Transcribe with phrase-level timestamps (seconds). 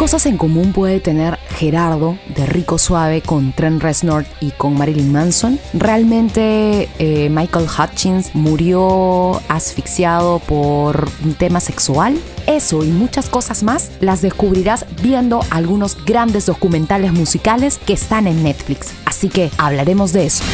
[0.00, 5.12] cosas en común puede tener Gerardo de Rico Suave con Trent Reznor y con Marilyn
[5.12, 5.60] Manson?
[5.74, 12.18] ¿Realmente eh, Michael Hutchins murió asfixiado por un tema sexual?
[12.46, 18.42] Eso y muchas cosas más las descubrirás viendo algunos grandes documentales musicales que están en
[18.42, 18.94] Netflix.
[19.04, 20.44] Así que hablaremos de eso.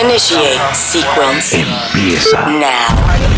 [0.00, 1.66] Initiate sequence.
[1.92, 2.46] Empieza.
[2.46, 3.37] Now.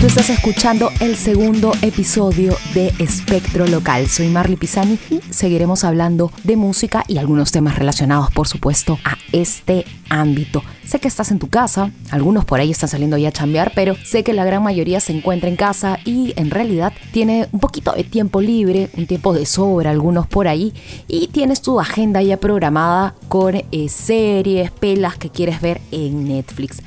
[0.00, 4.08] Tú estás escuchando el segundo episodio de Espectro Local.
[4.08, 9.18] Soy Marley Pisani y seguiremos hablando de música y algunos temas relacionados, por supuesto, a
[9.32, 10.62] este ámbito.
[10.86, 13.94] Sé que estás en tu casa, algunos por ahí están saliendo ya a chambear, pero
[14.02, 17.92] sé que la gran mayoría se encuentra en casa y en realidad tiene un poquito
[17.92, 20.72] de tiempo libre, un tiempo de sobra, algunos por ahí,
[21.08, 26.82] y tienes tu agenda ya programada con eh, series, pelas que quieres ver en Netflix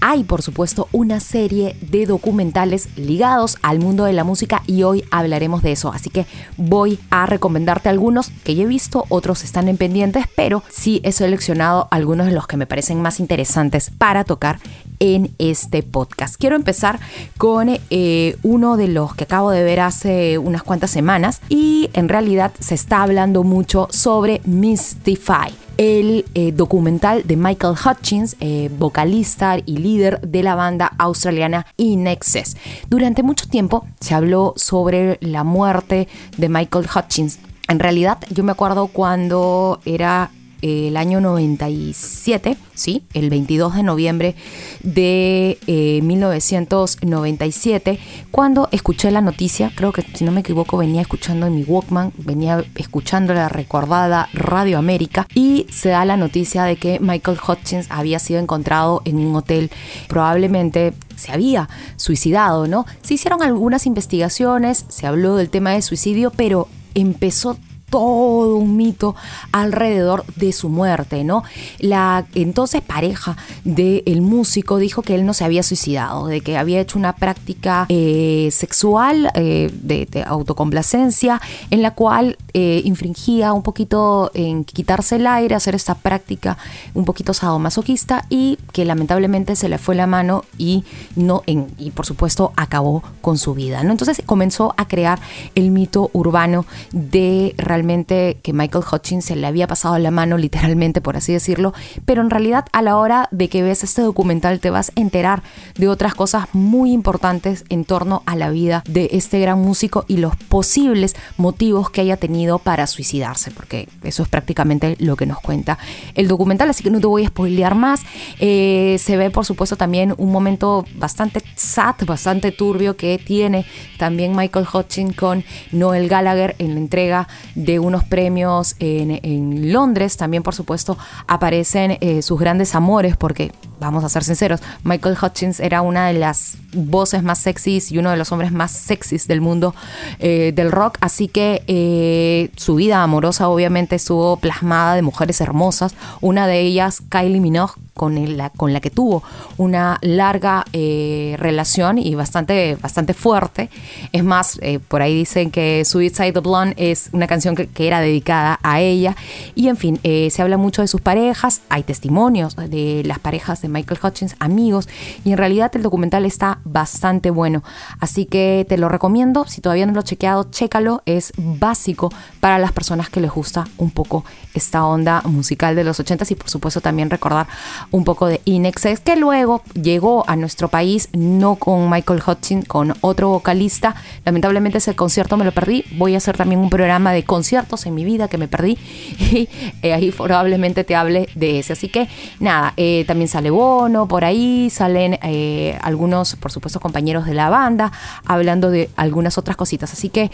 [0.00, 5.04] hay por supuesto una serie de documentales ligados al mundo de la música y hoy
[5.10, 5.92] hablaremos de eso.
[5.92, 10.62] Así que voy a recomendarte algunos que ya he visto, otros están en pendientes, pero
[10.70, 14.58] sí he seleccionado algunos de los que me parecen más interesantes para tocar
[14.98, 16.36] en este podcast.
[16.36, 16.98] Quiero empezar
[17.38, 22.08] con eh, uno de los que acabo de ver hace unas cuantas semanas y en
[22.08, 29.58] realidad se está hablando mucho sobre Mystify el eh, documental de Michael Hutchins, eh, vocalista
[29.64, 32.56] y líder de la banda australiana In Excess.
[32.88, 37.38] Durante mucho tiempo se habló sobre la muerte de Michael Hutchins.
[37.68, 40.30] En realidad, yo me acuerdo cuando era
[40.62, 43.04] el año 97, ¿sí?
[43.14, 44.34] el 22 de noviembre
[44.82, 45.58] de
[46.02, 47.98] 1997, eh,
[48.30, 52.12] cuando escuché la noticia, creo que si no me equivoco venía escuchando en mi Walkman,
[52.16, 57.86] venía escuchando la recordada Radio América y se da la noticia de que Michael Hutchins
[57.90, 59.70] había sido encontrado en un hotel,
[60.08, 62.86] probablemente se había suicidado, ¿no?
[63.02, 67.58] Se hicieron algunas investigaciones, se habló del tema de suicidio, pero empezó
[67.90, 69.14] todo un mito
[69.52, 71.44] alrededor de su muerte, ¿no?
[71.78, 76.80] La entonces pareja del músico dijo que él no se había suicidado, de que había
[76.80, 84.30] hecho una práctica eh, sexual eh, de, autocomplacencia en la cual eh, infringía un poquito
[84.34, 86.56] en quitarse el aire, hacer esta práctica
[86.94, 92.06] un poquito sadomasoquista y que lamentablemente se le fue la mano y no y por
[92.06, 93.92] supuesto acabó con su vida, ¿no?
[93.92, 95.18] Entonces comenzó a crear
[95.54, 101.16] el mito urbano de que Michael Hutchins se le había pasado la mano literalmente, por
[101.16, 104.90] así decirlo, pero en realidad a la hora de que ves este documental te vas
[104.90, 105.42] a enterar
[105.76, 110.16] de otras cosas muy importantes en torno a la vida de este gran músico y
[110.18, 115.40] los posibles motivos que haya tenido para suicidarse, porque eso es prácticamente lo que nos
[115.40, 115.78] cuenta
[116.14, 118.02] el documental, así que no te voy a spoilear más.
[118.38, 123.64] Eh, se ve, por supuesto, también un momento bastante sad, bastante turbio que tiene
[123.98, 130.16] también Michael Hutchins con Noel Gallagher en la entrega de unos premios en, Londres.
[130.16, 130.96] También, por supuesto,
[131.26, 136.14] aparecen eh, sus grandes amores, porque, vamos a ser sinceros, Michael Hutchins era una de
[136.14, 139.74] las voces más sexys y uno de los hombres más sexys del mundo
[140.18, 140.98] eh, del rock.
[141.00, 145.94] Así que eh, su vida amorosa, obviamente, estuvo plasmada de mujeres hermosas.
[146.20, 149.22] Una de ellas, Kylie Minogue, con, la, con la que tuvo
[149.56, 153.70] una larga relación y bastante, bastante fuerte.
[154.12, 154.58] Es más,
[154.88, 159.16] por ahí dicen que Suicide the Blonde es una canción que, era dedicada a ella.
[159.54, 163.64] Y en fin, eh, se habla mucho de sus parejas, hay testimonios de las parejas
[163.68, 164.88] Michael Hutchins, amigos,
[165.24, 167.62] y en realidad el documental está bastante bueno.
[168.00, 172.10] Así que te lo recomiendo, si todavía no lo has chequeado, chécalo, es básico
[172.40, 174.24] para las personas que les gusta un poco
[174.54, 177.46] esta onda musical de los 80s y por supuesto también recordar
[177.90, 182.94] un poco de Inexes, que luego llegó a nuestro país, no con Michael Hutchins, con
[183.00, 183.94] otro vocalista.
[184.24, 187.94] Lamentablemente ese concierto me lo perdí, voy a hacer también un programa de conciertos en
[187.94, 188.78] mi vida que me perdí
[189.18, 189.48] y
[189.82, 191.72] eh, ahí probablemente te hable de ese.
[191.72, 192.08] Así que
[192.40, 197.48] nada, eh, también sale Bono por ahí, salen eh, algunos, por supuesto, compañeros de la
[197.48, 197.90] banda
[198.26, 199.92] hablando de algunas otras cositas.
[199.92, 200.30] Así que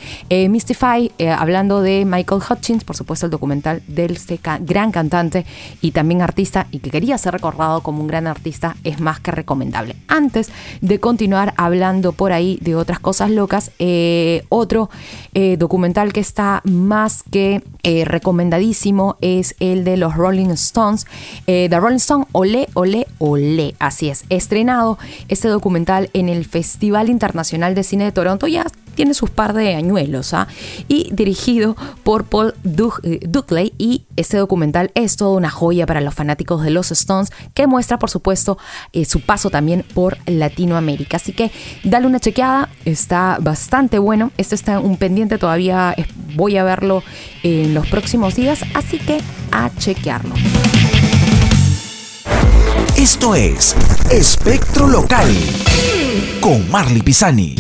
[0.49, 5.47] Mystify, hablando de Michael Hutchins, por supuesto, el documental de este gran cantante
[5.81, 9.31] y también artista y que quería hacer recordado como un gran artista es más que
[9.31, 9.97] recomendable.
[10.09, 14.91] Antes de continuar hablando por ahí de otras cosas locas, eh, otro
[15.35, 21.07] eh, documental que está más que eh, recomendadísimo es el de los Rolling Stones.
[21.47, 23.75] The Rolling Stone, Olé, Olé, Olé.
[23.79, 24.99] Así es, estrenado
[25.29, 28.47] este documental en el Festival Internacional de Cine de Toronto.
[28.47, 30.49] Ya tiene sus par de añuelos, ¿ah?
[30.89, 36.63] y dirigido por Paul Duckley y este documental es toda una joya para los fanáticos
[36.63, 38.59] de los Stones que muestra por supuesto
[38.93, 41.51] eh, su paso también por Latinoamérica, así que
[41.85, 45.95] dale una chequeada, está bastante bueno, esto está un pendiente todavía,
[46.35, 47.03] voy a verlo
[47.43, 49.21] en los próximos días, así que
[49.51, 50.35] a chequearlo.
[53.03, 53.75] Esto es
[54.13, 55.29] Espectro Local
[56.41, 57.57] con Marley Pisani.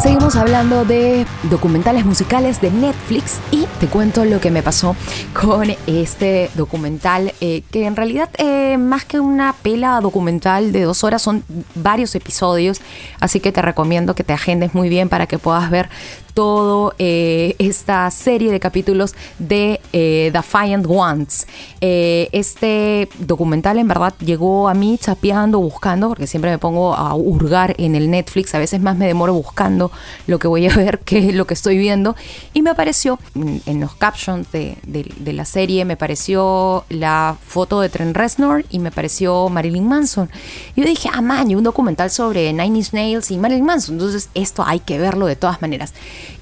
[0.00, 4.94] Seguimos hablando de documentales musicales de Netflix y te cuento lo que me pasó
[5.32, 11.02] con este documental, eh, que en realidad eh, más que una pela documental de dos
[11.02, 11.42] horas son
[11.74, 12.80] varios episodios,
[13.18, 15.88] así que te recomiendo que te agendes muy bien para que puedas ver
[16.34, 21.46] todo eh, esta serie de capítulos de eh, Defiant Ones.
[21.80, 27.14] Eh, este documental en verdad llegó a mí chapeando, buscando, porque siempre me pongo a
[27.14, 29.92] hurgar en el Netflix, a veces más me demoro buscando
[30.26, 32.16] lo que voy a ver que lo que estoy viendo,
[32.52, 34.76] y me apareció en los captions de,
[35.24, 40.30] la serie, me apareció la foto de Trent Reznor y me apareció Marilyn Manson.
[40.74, 44.30] Y yo dije, ah, man, un documental sobre Nine Inch Nails y Marilyn Manson, entonces
[44.34, 45.92] esto hay que verlo de todas maneras.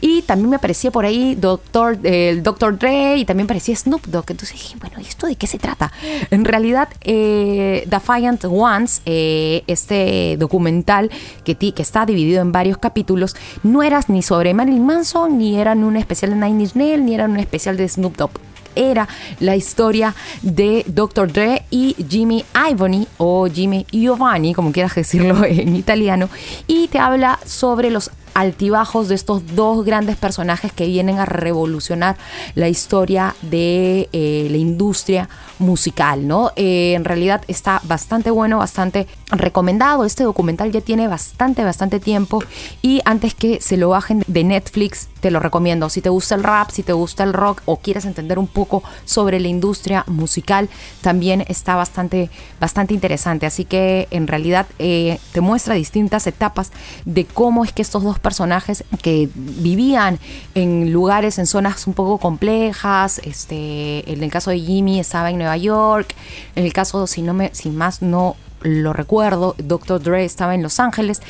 [0.01, 2.79] Y también me aparecía por ahí Doctor, el Dr.
[2.79, 4.31] Dre y también parecía Snoop Dogg.
[4.31, 5.93] Entonces dije, bueno, ¿y esto de qué se trata?
[6.31, 11.11] En realidad, eh, Defiant Ones, eh, este documental
[11.45, 15.85] que, que está dividido en varios capítulos, no era ni sobre Marilyn Manson, ni eran
[15.85, 19.09] un especial de Nine Inch Nails, ni eran un especial de Snoop Dogg era
[19.41, 21.33] la historia de Dr.
[21.33, 26.29] Dre y Jimmy Iovine o Jimmy Giovanni, como quieras decirlo en italiano,
[26.67, 32.17] y te habla sobre los altibajos de estos dos grandes personajes que vienen a revolucionar
[32.55, 35.29] la historia de eh, la industria
[35.59, 36.51] musical, ¿no?
[36.57, 40.05] Eh, en realidad está bastante bueno, bastante recomendado.
[40.05, 42.43] Este documental ya tiene bastante, bastante tiempo
[42.83, 45.89] y antes que se lo bajen de Netflix, te lo recomiendo.
[45.89, 48.83] Si te gusta el rap, si te gusta el rock o quieres entender un poco
[49.05, 50.69] sobre la industria musical,
[51.01, 52.31] también está bastante,
[52.61, 53.47] bastante interesante.
[53.47, 56.73] Así que en realidad eh, te muestra distintas etapas
[57.05, 60.19] de cómo es que estos dos personajes que vivían
[60.55, 65.39] en lugares, en zonas un poco complejas, este, en el caso de Jimmy estaba en
[65.39, 66.15] Nueva York,
[66.55, 70.03] en el caso, si, no me, si más no lo recuerdo, Dr.
[70.03, 71.21] Dre estaba en Los Ángeles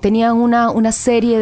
[0.00, 1.38] tenían una, una serie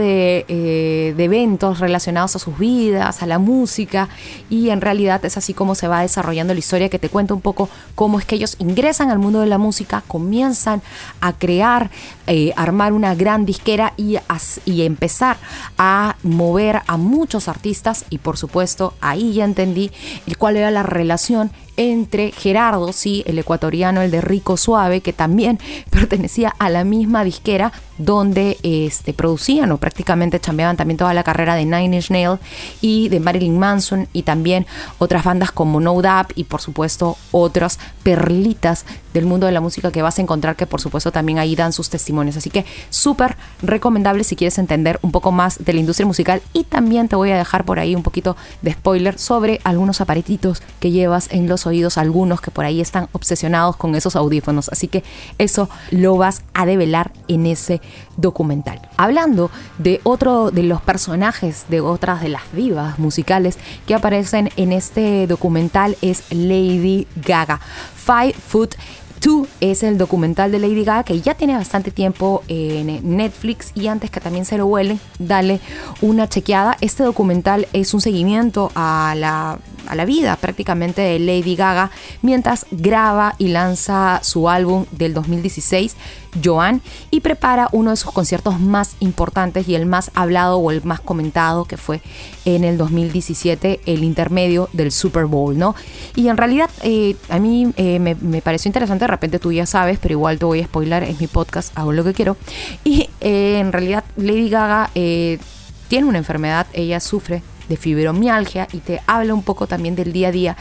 [0.49, 4.09] eh, de, eventos relacionados a sus vidas, a la música,
[4.49, 7.41] y en realidad es así como se va desarrollando la historia que te cuenta un
[7.41, 10.83] poco cómo es que ellos ingresan al mundo de la música, comienzan
[11.21, 11.91] a crear,
[12.27, 14.17] eh, armar una gran disquera y,
[14.65, 15.37] y empezar
[15.77, 19.91] a mover a muchos artistas, y por supuesto ahí ya entendí
[20.27, 25.13] el cuál era la relación entre Gerardo, sí, el ecuatoriano, el de Rico Suave, que
[25.13, 25.59] también
[25.91, 31.55] pertenecía a la misma disquera donde este, producían o prácticamente chambeaban también toda la carrera
[31.55, 32.41] de Nine Inch Nails
[32.81, 34.67] y de Marilyn Manson y también
[34.99, 38.85] otras bandas como No Doubt y por supuesto otras perlitas
[39.17, 41.73] del mundo de la música que vas a encontrar que por supuesto también ahí dan
[41.73, 42.37] sus testimonios.
[42.37, 46.65] Así que súper recomendable si quieres entender un poco más de la industria musical y
[46.65, 50.91] también te voy a dejar por ahí un poquito de spoiler sobre algunos aparatitos que
[50.91, 54.69] llevas en los oídos algunos que por ahí están obsesionados con esos audífonos.
[54.69, 55.03] Así que
[55.39, 57.81] eso lo vas a develar en ese
[58.19, 58.83] documental.
[58.99, 63.57] Hablando de otro de los personajes de otras de las divas musicales
[63.87, 67.61] que aparecen en este documental es Lady Gaga.
[67.95, 68.75] Five Foot
[69.21, 73.89] Two es el documental de Lady Gaga que ya tiene bastante tiempo en Netflix y
[73.89, 75.61] antes que también se lo huelen, dale
[76.01, 76.77] una chequeada.
[76.81, 79.59] Este documental es un seguimiento a la,
[79.89, 81.91] a la vida prácticamente de Lady Gaga
[82.23, 85.97] mientras graba y lanza su álbum del 2016
[86.43, 90.83] Joan y prepara uno de sus conciertos más importantes y el más hablado o el
[90.85, 92.01] más comentado que fue
[92.45, 95.75] en el 2017 el intermedio del Super Bowl, ¿no?
[96.15, 99.99] Y en realidad eh, a mí eh, me, pareció interesante, de repente tú ya sabes,
[99.99, 102.37] pero igual te voy a spoiler, en mi podcast, hago lo que quiero.
[102.85, 109.01] Y eh, en realidad Lady Gaga tiene una enfermedad, ella sufre de fibromialgia y te
[109.07, 110.57] habla un poco también del día a día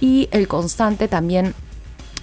[0.00, 1.54] y el constante también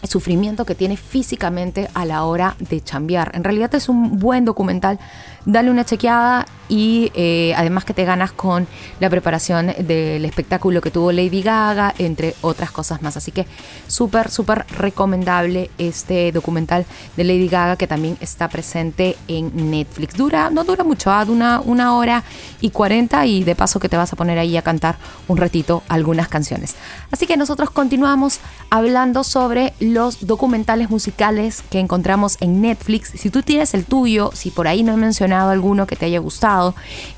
[0.04, 3.32] sufrimiento que tiene físicamente a la hora de chambear.
[3.34, 5.00] En realidad es un buen documental,
[5.46, 8.68] dale una chequeada y eh, además que te ganas con
[9.00, 13.18] la preparación del espectáculo que tuvo Lady Gaga, entre otras cosas más.
[13.18, 13.46] Así que
[13.88, 20.16] súper, súper recomendable este documental de Lady Gaga que también está presente en Netflix.
[20.16, 21.26] Dura, no dura mucho, ¿ah?
[21.28, 22.24] una, una hora
[22.62, 24.98] y cuarenta y de paso que te vas a poner ahí a cantar
[25.28, 26.76] un ratito algunas canciones.
[27.12, 33.12] Así que nosotros continuamos hablando sobre los documentales musicales que encontramos en Netflix.
[33.16, 36.20] Si tú tienes el tuyo, si por ahí no he mencionado alguno que te haya
[36.20, 36.57] gustado,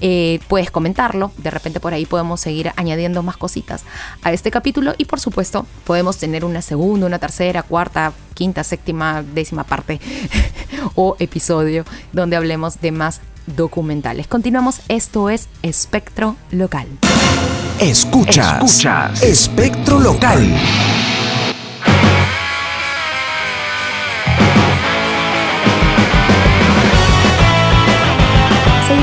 [0.01, 1.31] eh, puedes comentarlo.
[1.37, 3.83] De repente por ahí podemos seguir añadiendo más cositas
[4.23, 9.23] a este capítulo y por supuesto podemos tener una segunda, una tercera, cuarta, quinta, séptima,
[9.23, 9.99] décima parte
[10.95, 13.21] o episodio donde hablemos de más
[13.55, 14.27] documentales.
[14.27, 16.87] Continuamos, esto es Espectro Local.
[17.79, 19.23] Escuchas, Escuchas.
[19.23, 20.47] Espectro Local.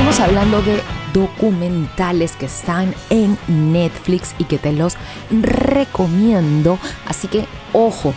[0.07, 0.81] Seguimos hablando de
[1.13, 4.95] documentales que están en Netflix y que te los
[5.33, 6.79] recomiendo.
[7.09, 8.15] Así que ojo,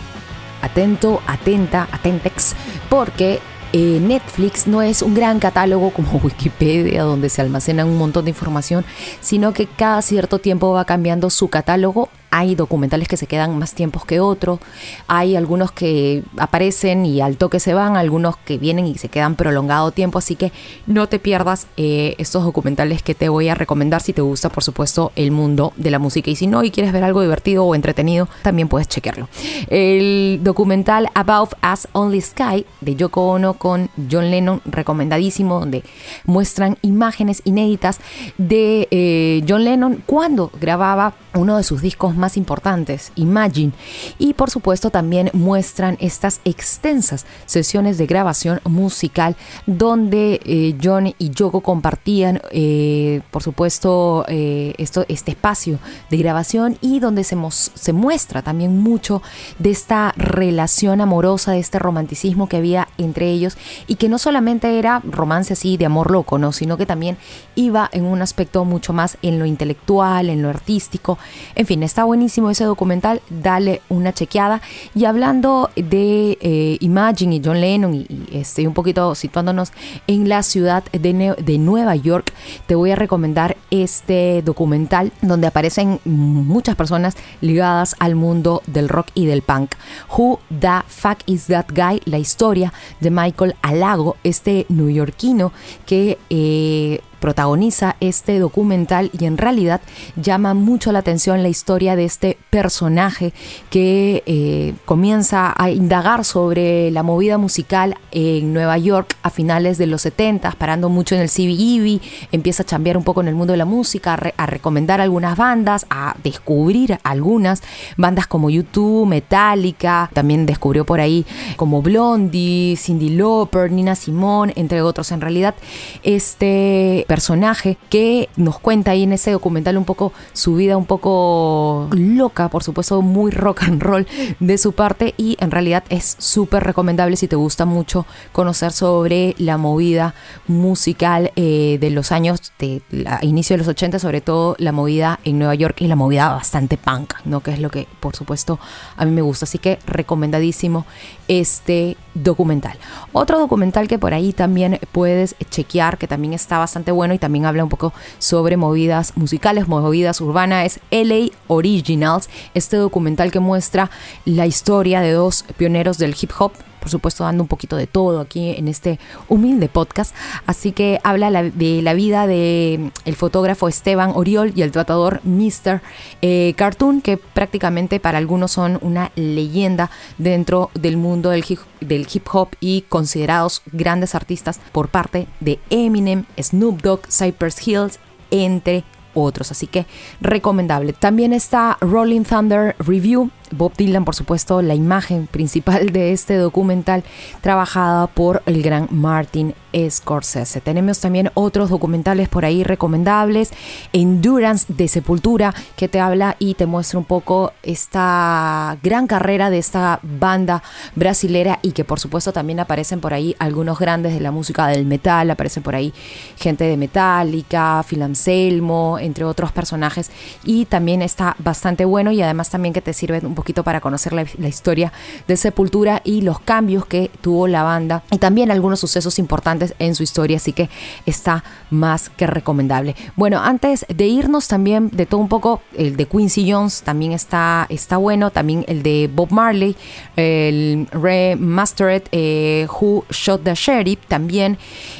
[0.61, 2.53] atento, atenta, atentex,
[2.91, 3.39] porque
[3.73, 8.31] eh, Netflix no es un gran catálogo como Wikipedia donde se almacena un montón de
[8.31, 8.85] información,
[9.19, 13.73] sino que cada cierto tiempo va cambiando su catálogo hay documentales que se quedan más
[13.73, 14.59] tiempos que otros,
[15.07, 19.35] hay algunos que aparecen y al toque se van, algunos que vienen y se quedan
[19.35, 20.51] prolongado tiempo, así que
[20.87, 24.63] no te pierdas eh, estos documentales que te voy a recomendar si te gusta, por
[24.63, 27.75] supuesto, el mundo de la música y si no y quieres ver algo divertido o
[27.75, 29.27] entretenido, también puedes chequearlo.
[29.67, 35.83] El documental Above Us Only Sky de Yoko Ono con John Lennon, recomendadísimo, donde
[36.25, 37.99] muestran imágenes inéditas
[38.37, 43.71] de eh, John Lennon cuando grababa uno de sus discos más importantes, Imagine,
[44.17, 49.35] y por supuesto también muestran estas extensas sesiones de grabación musical
[49.65, 56.77] donde eh, John y Yoko compartían, eh, por supuesto, eh, esto, este espacio de grabación
[56.81, 59.21] y donde se, se muestra también mucho
[59.57, 63.57] de esta relación amorosa, de este romanticismo que había entre ellos
[63.87, 66.51] y que no solamente era romance así de amor loco, ¿no?
[66.51, 67.17] sino que también
[67.55, 71.17] iba en un aspecto mucho más en lo intelectual, en lo artístico,
[71.55, 74.61] en fin, está buenísimo ese documental, dale una chequeada.
[74.95, 79.71] Y hablando de eh, Imagine y John Lennon y, estoy un poquito situándonos
[80.07, 82.33] en la ciudad de, de Nueva York,
[82.65, 89.09] te voy a recomendar este documental donde aparecen muchas personas ligadas al mundo del rock
[89.13, 89.75] y del punk.
[90.17, 92.01] Who the fuck is that guy?
[92.05, 95.51] La historia de Michael Alago, este neoyorquino
[95.85, 99.81] que eh, protagoniza este documental y en realidad
[100.15, 103.33] llama mucho la atención la historia de este personaje
[103.69, 109.87] que eh, comienza a indagar sobre la movida musical en Nueva York a finales de
[109.87, 113.53] los 70, parando mucho en el CBGB, empieza a chambear un poco en el mundo
[113.53, 117.61] de la música, a, recomendar algunas bandas, a descubrir algunas
[117.97, 124.81] bandas como YouTube, Metallica, también descubrió por ahí como Blondie, Cindy Lauper, Nina Simone, entre
[124.81, 125.11] otros.
[125.11, 125.55] En realidad,
[126.03, 131.87] este personaje que nos cuenta ahí en ese documental un poco su vida un poco
[131.91, 134.05] loca, por supuesto muy rock and roll
[134.39, 139.33] de su parte y en realidad es súper recomendable si te gusta mucho conocer sobre
[139.39, 140.13] la movida
[140.47, 142.83] musical eh, de los años de
[143.23, 146.77] inicio de los 80, sobre todo la movida en Nueva York y la movida bastante
[146.77, 147.39] punk, ¿no?
[147.39, 148.59] Que es lo que por supuesto
[148.97, 150.85] a mí me gusta, así que recomendadísimo
[151.27, 152.77] este documental.
[153.13, 157.45] Otro documental que por ahí también puedes chequear, que también está bastante bueno y también
[157.45, 163.89] habla un poco sobre movidas musicales, movidas urbanas, es LA Originals, este documental que muestra
[164.25, 168.19] la historia de dos pioneros del hip hop por supuesto dando un poquito de todo
[168.19, 170.15] aquí en este humilde podcast.
[170.45, 175.21] Así que habla de la vida de mm, el fotógrafo Esteban Oriol y el tratador
[175.23, 175.81] Mr.
[176.21, 182.07] Eh, Cartoon, que prácticamente para algunos son una leyenda dentro del mundo del hip, del
[182.11, 187.99] hip hop y considerados grandes artistas por parte de Eminem, Snoop Dogg, Cypress Hills,
[188.31, 188.83] entre
[189.13, 189.51] otros.
[189.51, 189.85] Así que
[190.21, 190.93] recomendable.
[190.93, 197.03] También está Rolling Thunder Review, Bob Dylan, por supuesto, la imagen principal de este documental,
[197.41, 199.53] trabajada por el gran Martin
[199.89, 200.61] Scorsese.
[200.61, 203.51] Tenemos también otros documentales por ahí recomendables.
[203.93, 209.59] Endurance de Sepultura, que te habla y te muestra un poco esta gran carrera de
[209.59, 210.63] esta banda
[210.95, 214.85] brasilera y que por supuesto también aparecen por ahí algunos grandes de la música del
[214.85, 215.29] metal.
[215.29, 215.93] Aparecen por ahí
[216.37, 220.09] gente de Metallica, Phil Anselmo, entre otros personajes.
[220.43, 224.13] Y también está bastante bueno y además también que te sirve un poquito para conocer
[224.13, 224.91] la, la historia
[225.27, 229.95] de Sepultura y los cambios que tuvo la banda y también algunos sucesos importantes en
[229.95, 230.69] su historia, así que
[231.05, 232.95] está más que recomendable.
[233.15, 237.65] Bueno, antes de irnos también de todo un poco, el de Quincy Jones también está,
[237.69, 239.75] está bueno, también el de Bob Marley,
[240.15, 244.57] el Remastered eh, Who Shot the Sheriff también,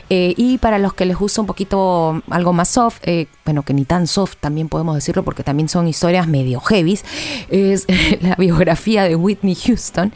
[0.10, 3.74] eh, y para los que les gusta un poquito algo más soft, eh, bueno, que
[3.74, 7.04] ni tan soft también podemos decirlo porque también son historias medio heavies,
[7.50, 7.86] es
[8.30, 10.14] la biografía de Whitney Houston,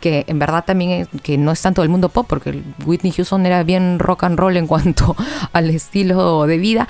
[0.00, 3.62] que en verdad también que no es tanto del mundo pop, porque Whitney Houston era
[3.62, 5.16] bien rock and roll en cuanto
[5.52, 6.88] al estilo de vida.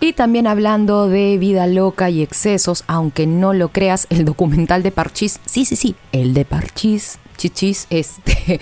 [0.00, 4.90] Y también hablando de vida loca y excesos, aunque no lo creas, el documental de
[4.90, 8.60] Parchís, sí, sí, sí, el de Parchís Chichis, este,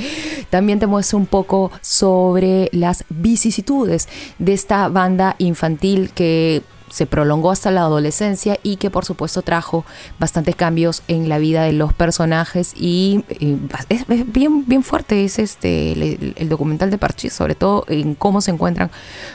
[0.50, 7.50] también te muestra un poco sobre las vicisitudes de esta banda infantil que se prolongó
[7.50, 9.84] hasta la adolescencia y que por supuesto trajo
[10.18, 13.24] bastantes cambios en la vida de los personajes y,
[13.88, 18.50] es, bien, bien fuerte es este el, documental de Parchís, sobre todo en cómo se
[18.50, 18.90] encuentran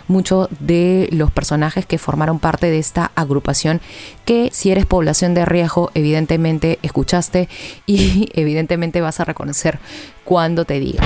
[0.08, 3.82] muchos de los personajes que formaron parte de esta agrupación
[4.24, 7.50] que si eres población de riesgo evidentemente escuchaste
[7.88, 9.80] y evidentemente vas a reconocer
[10.24, 11.04] cuando te diga.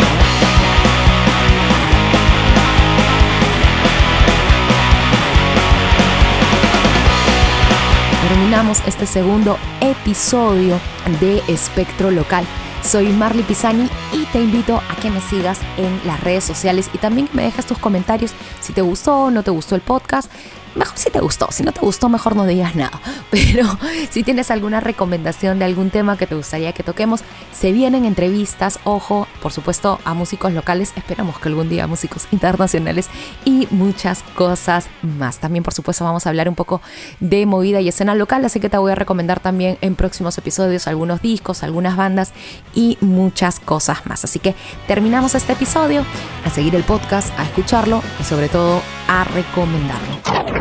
[8.52, 10.78] Terminamos este segundo episodio
[11.22, 12.44] de Espectro Local.
[12.84, 16.98] Soy Marley Pisani y te invito a que me sigas en las redes sociales y
[16.98, 20.30] también que me dejes tus comentarios si te gustó o no te gustó el podcast
[20.76, 23.00] mejor si te gustó, si no te gustó mejor no digas nada.
[23.32, 23.66] Pero
[24.10, 28.80] si tienes alguna recomendación de algún tema que te gustaría que toquemos, se vienen entrevistas,
[28.84, 33.10] ojo, por supuesto a músicos locales, esperamos que algún día músicos internacionales
[33.46, 35.40] y muchas cosas más.
[35.40, 36.82] También por supuesto vamos a hablar un poco
[37.20, 40.88] de movida y escena local, así que te voy a recomendar también en próximos episodios
[40.88, 42.34] algunos discos, algunas bandas
[42.74, 44.24] y muchas cosas más.
[44.24, 44.56] Así que
[44.88, 46.06] terminamos este episodio,
[46.46, 50.61] a seguir el podcast, a escucharlo y sobre todo a recomendarlo.